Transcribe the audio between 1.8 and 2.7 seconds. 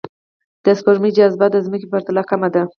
په پرتله کمه ده